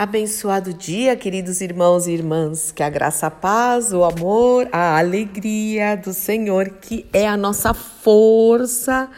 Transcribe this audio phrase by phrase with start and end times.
[0.00, 2.72] Abençoado dia, queridos irmãos e irmãs.
[2.72, 7.74] Que a graça, a paz, o amor, a alegria do Senhor, que é a nossa
[7.74, 9.10] força,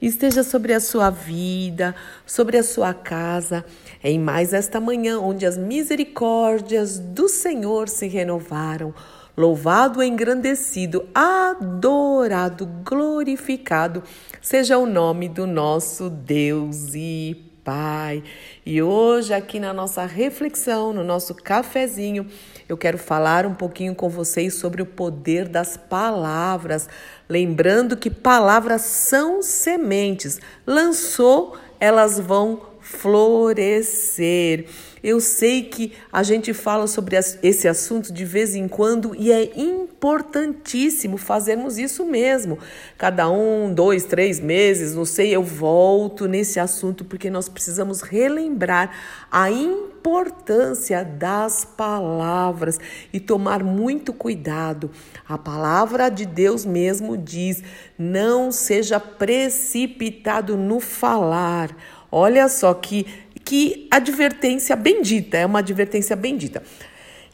[0.00, 3.66] esteja sobre a sua vida, sobre a sua casa,
[4.02, 8.94] em mais esta manhã, onde as misericórdias do Senhor se renovaram.
[9.36, 14.02] Louvado, engrandecido, adorado, glorificado
[14.40, 18.24] seja o nome do nosso Deus e Pai.
[18.66, 22.26] E hoje, aqui na nossa reflexão, no nosso cafezinho,
[22.68, 26.88] eu quero falar um pouquinho com vocês sobre o poder das palavras.
[27.28, 30.40] Lembrando que palavras são sementes.
[30.66, 34.66] Lançou, elas vão florescer.
[35.02, 39.58] Eu sei que a gente fala sobre esse assunto de vez em quando e é
[39.58, 42.58] importantíssimo fazermos isso mesmo.
[42.98, 48.90] Cada um, dois, três meses, não sei, eu volto nesse assunto porque nós precisamos relembrar
[49.32, 52.78] a importância das palavras
[53.10, 54.90] e tomar muito cuidado.
[55.26, 57.62] A palavra de Deus mesmo diz:
[57.98, 61.74] não seja precipitado no falar.
[62.10, 63.06] Olha só que
[63.44, 66.62] que advertência bendita, é uma advertência bendita.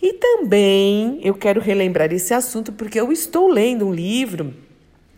[0.01, 4.55] E também eu quero relembrar esse assunto porque eu estou lendo um livro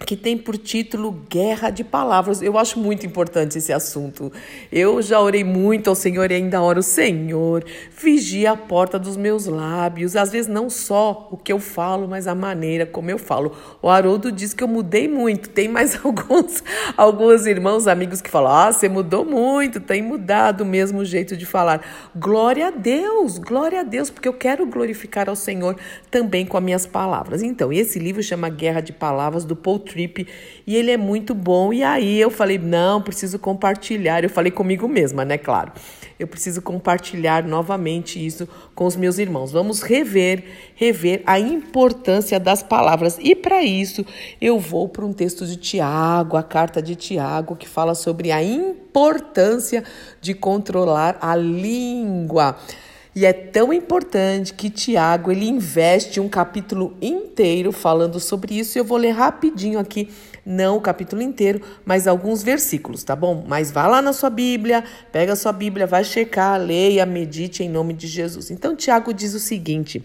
[0.06, 2.40] que tem por título Guerra de Palavras.
[2.40, 4.32] Eu acho muito importante esse assunto.
[4.70, 9.46] Eu já orei muito ao Senhor e ainda oro, Senhor, vigia a porta dos meus
[9.46, 10.16] lábios.
[10.16, 13.52] Às vezes não só o que eu falo, mas a maneira como eu falo.
[13.82, 15.48] O Haroldo diz que eu mudei muito.
[15.50, 16.62] Tem mais alguns,
[16.96, 21.44] alguns irmãos, amigos que falam: "Ah, você mudou muito, tem mudado o mesmo jeito de
[21.44, 21.82] falar".
[22.14, 25.76] Glória a Deus, glória a Deus, porque eu quero glorificar ao Senhor
[26.10, 27.42] também com as minhas palavras.
[27.42, 30.26] Então, esse livro chama Guerra de Palavras do Paul Trip
[30.66, 31.72] e ele é muito bom.
[31.72, 34.22] E aí eu falei: não, preciso compartilhar.
[34.22, 35.38] Eu falei comigo mesma, né?
[35.38, 35.72] Claro.
[36.18, 39.52] Eu preciso compartilhar novamente isso com os meus irmãos.
[39.52, 43.18] Vamos rever, rever a importância das palavras.
[43.20, 44.04] E para isso,
[44.40, 48.42] eu vou para um texto de Tiago, a carta de Tiago, que fala sobre a
[48.42, 49.84] importância
[50.20, 52.56] de controlar a língua.
[53.18, 58.78] E é tão importante que Tiago ele investe um capítulo inteiro falando sobre isso.
[58.78, 60.08] E eu vou ler rapidinho aqui,
[60.46, 63.44] não o capítulo inteiro, mas alguns versículos, tá bom?
[63.44, 67.68] Mas vá lá na sua Bíblia, pega a sua Bíblia, vai checar, leia, medite em
[67.68, 68.52] nome de Jesus.
[68.52, 70.00] Então Tiago diz o seguinte: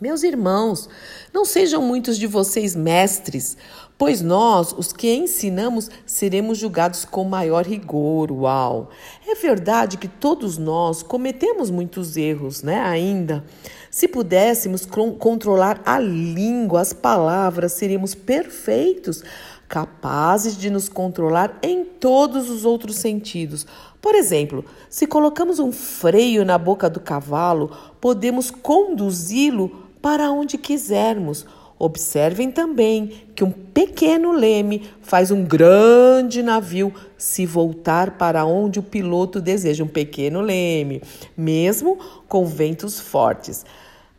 [0.00, 0.88] Meus irmãos,
[1.32, 3.56] não sejam muitos de vocês mestres,
[3.96, 8.32] Pois nós, os que ensinamos, seremos julgados com maior rigor.
[8.32, 8.90] Uau!
[9.24, 12.80] É verdade que todos nós cometemos muitos erros, né?
[12.80, 13.44] Ainda.
[13.92, 19.22] Se pudéssemos controlar a língua, as palavras, seríamos perfeitos,
[19.68, 23.64] capazes de nos controlar em todos os outros sentidos.
[24.02, 31.46] Por exemplo, se colocamos um freio na boca do cavalo, podemos conduzi-lo para onde quisermos
[31.76, 38.82] Observem também que um pequeno leme faz um grande navio se voltar para onde o
[38.82, 39.82] piloto deseja.
[39.82, 41.02] Um pequeno leme,
[41.36, 41.98] mesmo
[42.28, 43.66] com ventos fortes.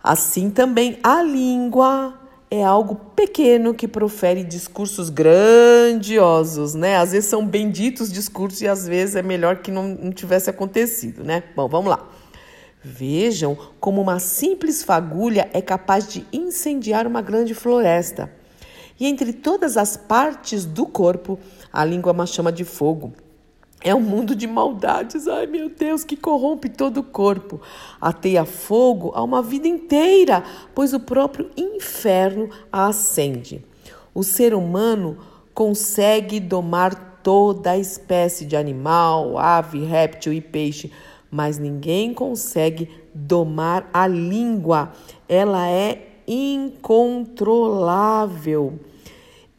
[0.03, 2.13] Assim também a língua
[2.51, 6.97] é algo pequeno que profere discursos grandiosos, né?
[6.97, 11.23] Às vezes são benditos discursos e às vezes é melhor que não, não tivesse acontecido,
[11.23, 11.41] né?
[11.55, 12.05] Bom, vamos lá.
[12.87, 18.31] Vejam como uma simples fagulha é capaz de incendiar uma grande floresta.
[18.99, 21.39] E entre todas as partes do corpo,
[21.73, 23.11] a língua é uma chama de fogo.
[23.81, 27.59] É um mundo de maldades, ai meu Deus, que corrompe todo o corpo.
[27.99, 30.43] Ateia fogo a uma vida inteira,
[30.75, 33.65] pois o próprio inferno a acende.
[34.13, 35.17] O ser humano
[35.55, 40.91] consegue domar toda a espécie de animal, ave, réptil e peixe,
[41.35, 44.93] mas ninguém consegue domar a língua.
[45.27, 48.79] Ela é incontrolável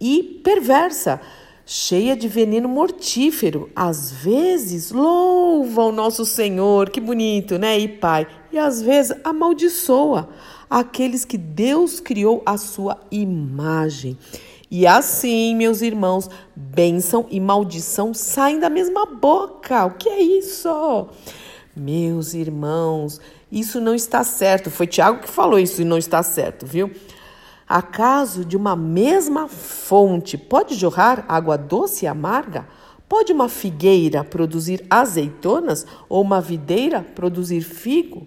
[0.00, 1.20] e perversa,
[1.66, 3.68] cheia de veneno mortífero.
[3.76, 7.78] Às vezes louva o nosso Senhor, que bonito, né?
[7.78, 10.30] E Pai, e às vezes amaldiçoa
[10.70, 14.16] aqueles que Deus criou à sua imagem.
[14.70, 19.84] E assim, meus irmãos, bênção e maldição saem da mesma boca.
[19.84, 20.70] O que é isso?
[21.76, 23.20] Meus irmãos,
[23.52, 24.70] isso não está certo.
[24.70, 26.90] Foi Tiago que falou isso e não está certo, viu?
[27.68, 32.66] Acaso de uma mesma fonte pode jorrar água doce e amarga?
[33.06, 38.26] Pode uma figueira produzir azeitonas ou uma videira produzir figo?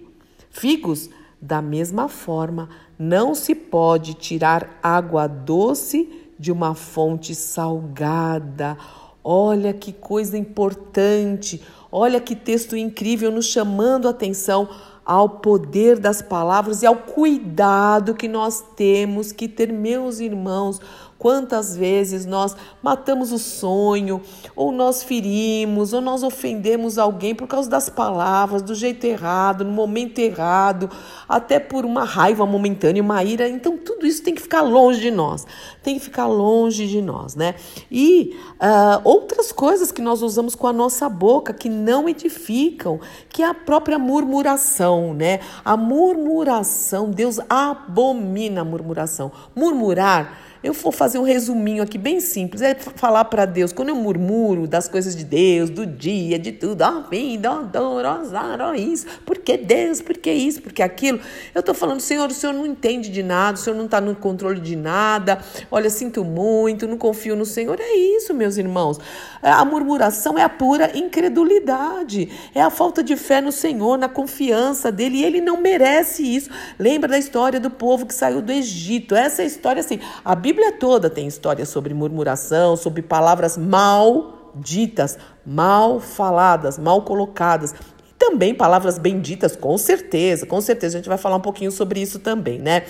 [0.52, 1.10] Figos?
[1.42, 2.70] Da mesma forma,
[3.00, 6.08] não se pode tirar água doce
[6.38, 8.78] de uma fonte salgada
[9.24, 14.70] Olha que coisa importante, olha que texto incrível nos chamando a atenção
[15.06, 20.80] ao poder das palavras e ao cuidado que nós temos que ter, meus irmãos,
[21.20, 24.22] Quantas vezes nós matamos o sonho,
[24.56, 29.72] ou nós ferimos, ou nós ofendemos alguém por causa das palavras, do jeito errado, no
[29.72, 30.90] momento errado,
[31.28, 33.50] até por uma raiva momentânea, uma ira.
[33.50, 35.46] Então, tudo isso tem que ficar longe de nós,
[35.84, 37.56] tem que ficar longe de nós, né?
[37.92, 43.44] E uh, outras coisas que nós usamos com a nossa boca que não edificam, que
[43.44, 45.42] é a própria murmuração, né?
[45.66, 49.34] A murmuração, Deus abomina a murmuração.
[49.54, 52.62] Murmurar eu vou fazer um resuminho aqui bem simples.
[52.62, 56.84] É falar para Deus, quando eu murmuro das coisas de Deus, do dia, de tudo,
[56.84, 61.20] ó vida, ó dor, ó azar, ó isso, porque Deus, porque isso, porque aquilo.
[61.56, 64.16] Eu estou falando, Senhor, o Senhor não entende de nada, o Senhor não está no
[64.16, 65.40] controle de nada.
[65.72, 67.80] Olha, sinto muito, não confio no Senhor.
[67.80, 69.00] É isso, meus irmãos.
[69.42, 74.92] A murmuração é a pura incredulidade, é a falta de fé no Senhor, na confiança
[74.92, 76.50] dele, e ele não merece isso.
[76.78, 79.16] Lembra da história do povo que saiu do Egito?
[79.16, 80.00] Essa é história assim.
[80.24, 87.04] A Bíblia Bíblia toda tem história sobre murmuração, sobre palavras mal ditas, mal faladas, mal
[87.04, 87.72] colocadas.
[87.72, 90.98] E também palavras benditas, com certeza, com certeza.
[90.98, 92.84] A gente vai falar um pouquinho sobre isso também, né?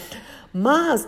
[0.51, 1.07] Mas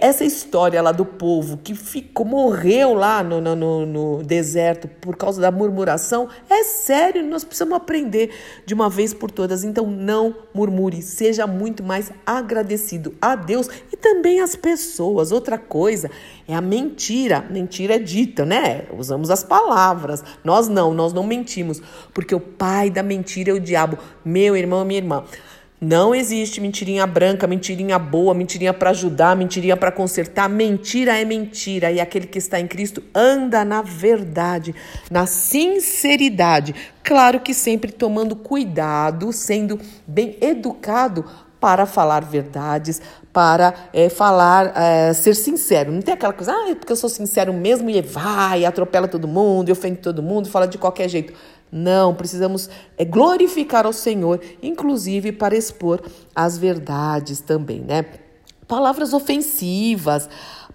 [0.00, 5.40] essa história lá do povo que ficou, morreu lá no, no, no, deserto por causa
[5.40, 8.30] da murmuração, é sério, nós precisamos aprender
[8.64, 9.64] de uma vez por todas.
[9.64, 15.30] Então não murmure, seja muito mais agradecido a Deus e também às pessoas.
[15.30, 16.10] Outra coisa
[16.48, 17.44] é a mentira.
[17.50, 18.86] Mentira é dita, né?
[18.96, 20.24] Usamos as palavras.
[20.42, 21.82] Nós não, nós não mentimos,
[22.14, 23.98] porque o pai da mentira é o diabo.
[24.24, 25.24] Meu irmão, minha irmã.
[25.80, 30.46] Não existe mentirinha branca, mentirinha boa, mentirinha para ajudar, mentirinha para consertar.
[30.46, 31.90] Mentira é mentira.
[31.90, 34.74] E aquele que está em Cristo anda na verdade,
[35.10, 36.74] na sinceridade.
[37.02, 41.24] Claro que sempre tomando cuidado, sendo bem educado
[41.58, 43.00] para falar verdades,
[43.32, 45.92] para é, falar, é, ser sincero.
[45.92, 49.26] Não tem aquela coisa, ah, é porque eu sou sincero mesmo e vai, atropela todo
[49.26, 51.32] mundo, ofende todo mundo, fala de qualquer jeito.
[51.72, 52.68] Não, precisamos
[52.98, 56.02] é, glorificar ao Senhor, inclusive para expor
[56.34, 58.04] as verdades também, né?
[58.66, 60.28] Palavras ofensivas,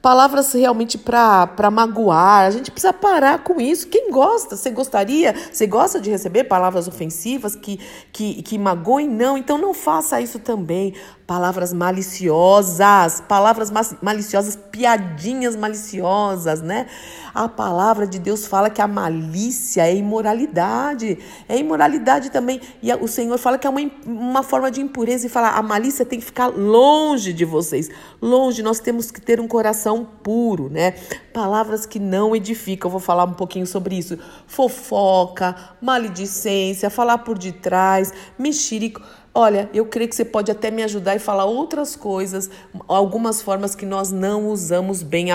[0.05, 2.45] palavras realmente para magoar.
[2.45, 3.87] A gente precisa parar com isso.
[3.87, 4.55] Quem gosta?
[4.55, 5.33] Você gostaria?
[5.51, 7.79] Você gosta de receber palavras ofensivas que,
[8.13, 9.09] que, que magoem?
[9.09, 10.93] Não, então não faça isso também
[11.27, 13.71] palavras maliciosas, palavras
[14.01, 16.85] maliciosas, piadinhas maliciosas, né?
[17.33, 21.17] A palavra de Deus fala que a malícia é imoralidade,
[21.49, 22.61] é imoralidade também.
[22.81, 26.05] E o Senhor fala que é uma, uma forma de impureza e fala a malícia
[26.05, 27.89] tem que ficar longe de vocês,
[28.21, 28.61] longe.
[28.61, 30.91] Nós temos que ter um coração puro, né?
[31.33, 32.89] Palavras que não edificam.
[32.89, 34.17] Eu vou falar um pouquinho sobre isso.
[34.47, 39.01] Fofoca, maledicência, falar por detrás, mexerico
[39.37, 42.49] Olha, eu creio que você pode até me ajudar e falar outras coisas,
[42.87, 45.27] algumas formas que nós não usamos bem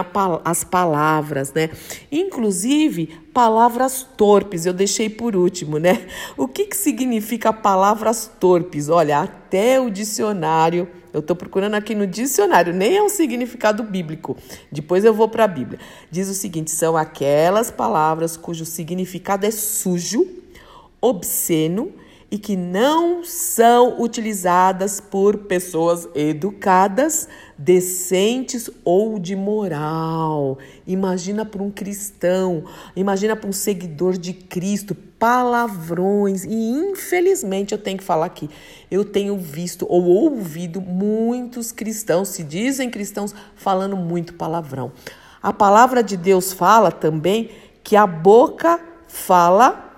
[0.43, 1.69] as palavras, né?
[2.11, 6.07] Inclusive, palavras torpes, eu deixei por último, né?
[6.35, 8.89] O que, que significa palavras torpes?
[8.89, 14.37] Olha, até o dicionário, eu estou procurando aqui no dicionário, nem é um significado bíblico.
[14.71, 15.79] Depois eu vou para a Bíblia.
[16.11, 20.27] Diz o seguinte: são aquelas palavras cujo significado é sujo,
[21.01, 21.93] obsceno
[22.31, 27.28] e que não são utilizadas por pessoas educadas,
[27.59, 30.57] decentes ou de moral.
[30.87, 32.64] Imagina para um cristão,
[32.95, 36.45] imagina para um seguidor de Cristo, palavrões.
[36.45, 38.49] E infelizmente eu tenho que falar aqui,
[38.88, 44.93] eu tenho visto ou ouvido muitos cristãos, se dizem cristãos, falando muito palavrão.
[45.43, 47.50] A palavra de Deus fala também
[47.83, 48.78] que a boca
[49.09, 49.89] fala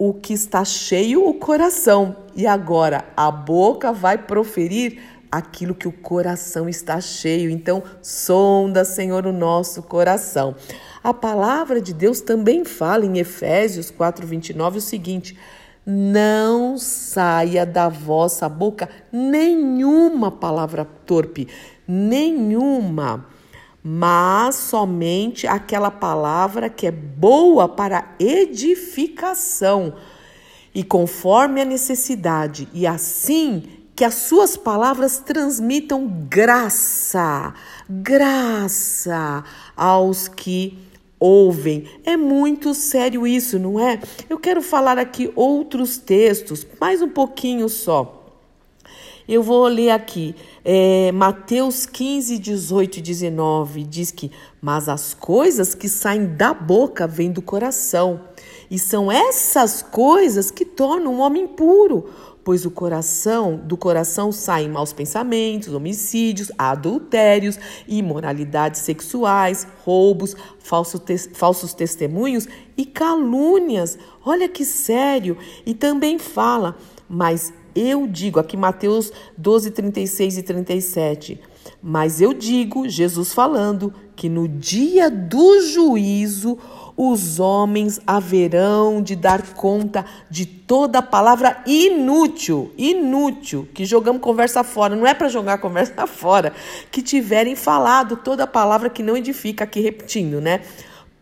[0.00, 2.16] o que está cheio o coração.
[2.34, 4.98] E agora a boca vai proferir
[5.30, 7.50] aquilo que o coração está cheio.
[7.50, 10.56] Então, sonda, Senhor, o nosso coração.
[11.04, 15.38] A palavra de Deus também fala em Efésios 4:29 o seguinte:
[15.84, 21.46] não saia da vossa boca nenhuma palavra torpe,
[21.86, 23.26] nenhuma
[23.82, 29.94] mas somente aquela palavra que é boa para edificação
[30.74, 33.64] e conforme a necessidade, e assim
[33.96, 37.52] que as suas palavras transmitam graça,
[37.88, 39.44] graça
[39.76, 40.78] aos que
[41.18, 41.84] ouvem.
[42.02, 44.00] É muito sério isso, não é?
[44.28, 48.19] Eu quero falar aqui outros textos, mais um pouquinho só.
[49.30, 50.34] Eu vou ler aqui,
[50.64, 54.28] é, Mateus 15, 18 e 19, diz que,
[54.60, 58.22] mas as coisas que saem da boca vêm do coração,
[58.68, 62.08] e são essas coisas que tornam um homem puro
[62.42, 71.16] pois o coração, do coração saem maus pensamentos, homicídios, adultérios, imoralidades sexuais, roubos, falso te
[71.18, 73.98] falsos testemunhos e calúnias.
[74.24, 75.36] Olha que sério!
[75.66, 76.76] E também fala,
[77.08, 81.40] mas eu digo, aqui Mateus 12, 36 e 37.
[81.82, 86.58] Mas eu digo, Jesus falando, que no dia do juízo
[86.96, 94.94] os homens haverão de dar conta de toda palavra inútil, inútil, que jogamos conversa fora,
[94.94, 96.52] não é para jogar conversa fora,
[96.90, 100.60] que tiverem falado toda palavra que não edifica, aqui repetindo, né?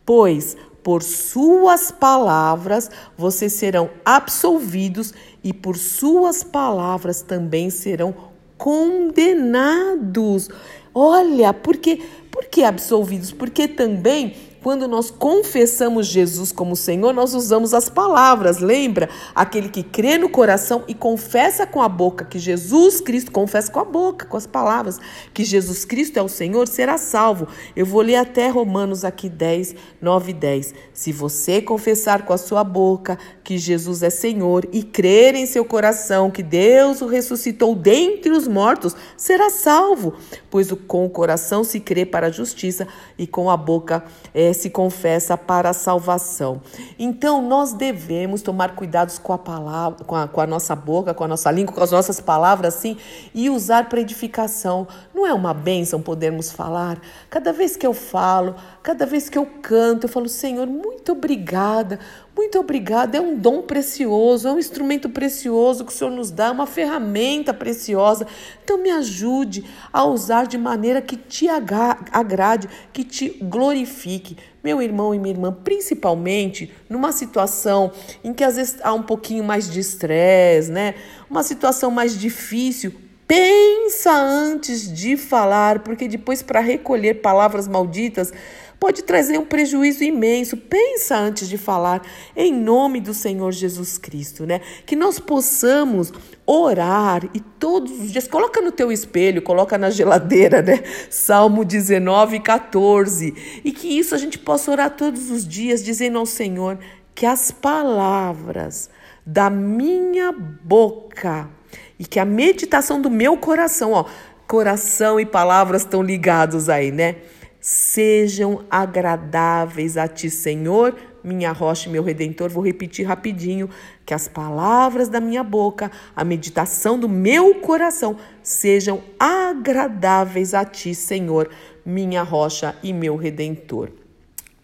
[0.04, 0.56] Pois
[0.88, 5.12] por suas palavras vocês serão absolvidos
[5.44, 8.14] e por suas palavras também serão
[8.56, 10.48] condenados.
[10.94, 13.32] Olha, porque por que absolvidos?
[13.32, 14.34] Porque também
[14.68, 18.58] quando nós confessamos Jesus como Senhor, nós usamos as palavras.
[18.58, 19.08] Lembra?
[19.34, 23.80] Aquele que crê no coração e confessa com a boca que Jesus Cristo, confessa com
[23.80, 24.98] a boca, com as palavras,
[25.32, 27.48] que Jesus Cristo é o Senhor, será salvo.
[27.74, 30.74] Eu vou ler até Romanos aqui 10, 9 e 10.
[30.92, 35.64] Se você confessar com a sua boca que Jesus é Senhor e crer em seu
[35.64, 40.12] coração que Deus o ressuscitou dentre os mortos, será salvo.
[40.50, 44.70] Pois com o coração se crê para a justiça e com a boca é, se
[44.70, 46.60] confessa para a salvação.
[46.98, 51.24] Então, nós devemos tomar cuidados com a palavra, com a, com a nossa boca, com
[51.24, 52.96] a nossa língua, com as nossas palavras, assim,
[53.34, 54.86] e usar para edificação.
[55.14, 57.00] Não é uma bênção podermos falar?
[57.30, 58.54] Cada vez que eu falo,
[58.88, 62.00] cada vez que eu canto, eu falo, Senhor, muito obrigada,
[62.34, 63.18] muito obrigada.
[63.18, 67.52] É um dom precioso, é um instrumento precioso que o Senhor nos dá, uma ferramenta
[67.52, 68.26] preciosa.
[68.64, 74.38] Então, me ajude a usar de maneira que te agrade, que te glorifique.
[74.64, 77.92] Meu irmão e minha irmã, principalmente numa situação
[78.24, 80.94] em que às vezes há um pouquinho mais de estresse, né?
[81.28, 82.94] Uma situação mais difícil,
[83.28, 88.32] Pensa antes de falar, porque depois, para recolher palavras malditas,
[88.78, 90.56] pode trazer um prejuízo imenso.
[90.56, 92.02] Pensa antes de falar,
[92.36, 94.60] em nome do Senhor Jesus Cristo, né?
[94.86, 96.12] Que nós possamos
[96.46, 100.82] orar e todos os dias, coloca no teu espelho, coloca na geladeira, né?
[101.10, 103.60] Salmo 19, 14.
[103.64, 106.78] E que isso a gente possa orar todos os dias, dizendo ao Senhor
[107.14, 108.88] que as palavras
[109.26, 111.50] da minha boca
[111.98, 114.04] e que a meditação do meu coração, ó,
[114.46, 117.16] coração e palavras estão ligados aí, né?
[117.60, 122.48] Sejam agradáveis a ti, Senhor, minha rocha e meu redentor.
[122.48, 123.68] Vou repetir rapidinho
[124.06, 130.94] que as palavras da minha boca, a meditação do meu coração sejam agradáveis a ti,
[130.94, 131.50] Senhor,
[131.84, 133.90] minha rocha e meu redentor.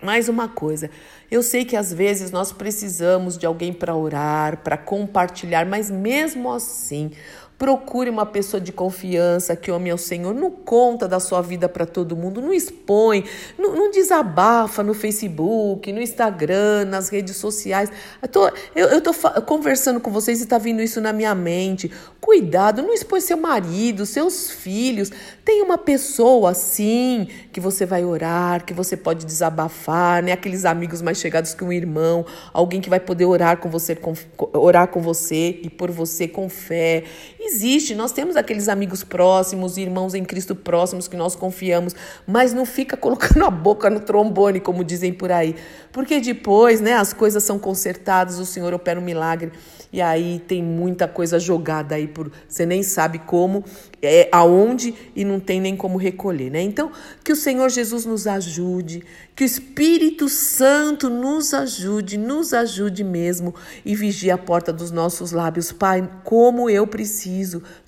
[0.03, 0.91] Mais uma coisa,
[1.31, 6.53] eu sei que às vezes nós precisamos de alguém para orar, para compartilhar, mas mesmo
[6.53, 7.11] assim,
[7.57, 10.35] Procure uma pessoa de confiança que ame ao Senhor.
[10.35, 13.25] Não conta da sua vida para todo mundo, não expõe,
[13.57, 17.91] não, não, desabafa no Facebook, no Instagram, nas redes sociais.
[18.21, 21.93] Eu tô, eu, eu tô conversando com vocês e está vindo isso na minha mente.
[22.21, 25.13] Cuidado, não expõe seu marido, seus filhos.
[25.45, 30.33] Tem uma pessoa assim que você vai orar, que você pode desabafar, né?
[30.33, 34.15] Aqueles amigos mais chegados que um irmão, alguém que vai poder orar com você, com,
[34.55, 37.05] orar com você e por você com fé.
[37.47, 41.95] Existe, nós temos aqueles amigos próximos, irmãos em Cristo próximos que nós confiamos,
[42.27, 45.55] mas não fica colocando a boca no trombone, como dizem por aí,
[45.93, 49.53] porque depois, né, as coisas são consertadas, o Senhor opera um milagre
[49.93, 53.63] e aí tem muita coisa jogada aí por você nem sabe como,
[54.03, 56.61] é, aonde e não tem nem como recolher, né?
[56.61, 56.91] Então,
[57.23, 59.05] que o Senhor Jesus nos ajude,
[59.37, 65.31] que o Espírito Santo nos ajude, nos ajude mesmo e vigie a porta dos nossos
[65.31, 67.34] lábios, Pai, como eu preciso.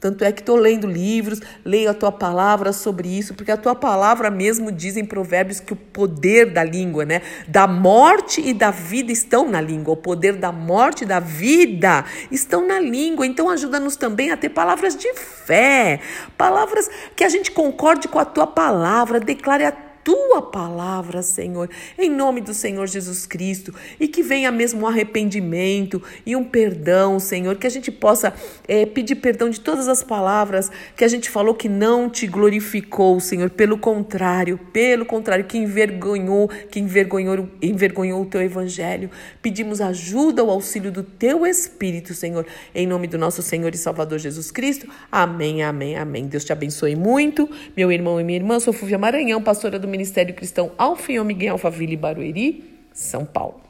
[0.01, 3.75] Tanto é que estou lendo livros, leio a tua palavra sobre isso, porque a tua
[3.75, 8.71] palavra mesmo diz em Provérbios que o poder da língua, né, da morte e da
[8.71, 13.27] vida estão na língua, o poder da morte e da vida estão na língua.
[13.27, 16.01] Então ajuda-nos também a ter palavras de fé,
[16.37, 22.09] palavras que a gente concorde com a tua palavra, declare a tua palavra, Senhor, em
[22.09, 27.57] nome do Senhor Jesus Cristo, e que venha mesmo um arrependimento e um perdão, Senhor,
[27.57, 28.33] que a gente possa
[28.69, 33.19] é, pedir perdão de todas as palavras que a gente falou que não te glorificou,
[33.19, 39.11] Senhor, pelo contrário, pelo contrário, que envergonhou, que envergonhou, envergonhou o teu evangelho.
[39.43, 44.21] Pedimos ajuda, o auxílio do teu Espírito, Senhor, em nome do nosso Senhor e Salvador
[44.21, 44.89] Jesus Cristo.
[45.11, 46.29] Amém, amém, amém.
[46.29, 48.61] Deus te abençoe muito, meu irmão e minha irmã.
[48.61, 52.63] Sou Fúvia Maranhão, pastora do Ministério Cristão Alfio Miguel Alphaville Barueri,
[52.93, 53.63] São Paulo.